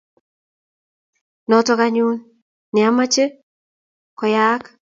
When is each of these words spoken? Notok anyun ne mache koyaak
Notok 1.49 1.79
anyun 1.87 2.17
ne 2.73 2.81
mache 2.97 3.25
koyaak 4.17 4.63